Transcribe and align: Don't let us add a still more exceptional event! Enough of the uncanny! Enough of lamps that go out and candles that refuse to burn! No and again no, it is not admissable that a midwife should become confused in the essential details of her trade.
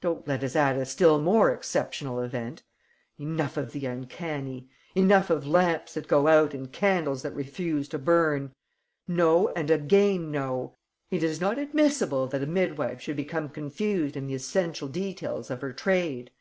Don't 0.00 0.26
let 0.26 0.42
us 0.42 0.56
add 0.56 0.76
a 0.76 0.84
still 0.84 1.20
more 1.20 1.52
exceptional 1.52 2.18
event! 2.18 2.64
Enough 3.20 3.56
of 3.56 3.70
the 3.70 3.86
uncanny! 3.86 4.68
Enough 4.96 5.30
of 5.30 5.46
lamps 5.46 5.94
that 5.94 6.08
go 6.08 6.26
out 6.26 6.54
and 6.54 6.72
candles 6.72 7.22
that 7.22 7.36
refuse 7.36 7.88
to 7.90 7.96
burn! 7.96 8.52
No 9.06 9.50
and 9.50 9.70
again 9.70 10.32
no, 10.32 10.74
it 11.12 11.22
is 11.22 11.40
not 11.40 11.56
admissable 11.56 12.26
that 12.30 12.42
a 12.42 12.46
midwife 12.46 13.00
should 13.00 13.14
become 13.14 13.48
confused 13.48 14.16
in 14.16 14.26
the 14.26 14.34
essential 14.34 14.88
details 14.88 15.52
of 15.52 15.60
her 15.60 15.72
trade. 15.72 16.32